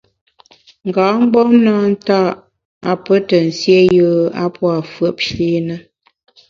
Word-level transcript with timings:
Nga 0.87 1.05
mgbom 1.19 1.49
na 1.65 1.75
nta’ 1.95 2.19
a 2.89 2.91
pe 3.03 3.15
te 3.27 3.37
nsié 3.49 3.79
yùe 3.95 4.31
a 4.43 4.45
pua’ 4.55 4.73
fùepshi 4.91 5.49
na. 5.67 5.75